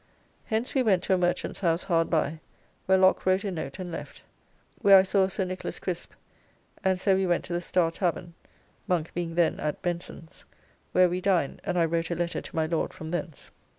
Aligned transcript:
Hence 0.45 0.73
we 0.73 0.81
went 0.81 1.03
to 1.03 1.13
a 1.13 1.17
merchant's 1.19 1.59
house 1.59 1.83
hard 1.83 2.09
by, 2.09 2.39
where 2.87 2.97
Lock 2.97 3.23
wrote 3.23 3.43
a 3.43 3.51
note 3.51 3.77
and 3.77 3.91
left, 3.91 4.23
where 4.81 4.97
I 4.97 5.03
saw 5.03 5.27
Sir 5.27 5.45
Nich. 5.45 5.79
Crisp, 5.79 6.13
and 6.83 6.99
so 6.99 7.15
we 7.15 7.27
went 7.27 7.43
to 7.45 7.53
the 7.53 7.61
Star 7.61 7.91
Tavern 7.91 8.33
(Monk 8.87 9.13
being 9.13 9.35
then 9.35 9.59
at 9.59 9.83
Benson's), 9.83 10.43
where 10.91 11.07
we 11.07 11.21
dined 11.21 11.61
and 11.63 11.77
I 11.77 11.85
wrote 11.85 12.09
a 12.09 12.15
letter 12.15 12.41
to 12.41 12.55
my 12.55 12.65
Lord 12.65 12.95
from 12.95 13.11
thence. 13.11 13.51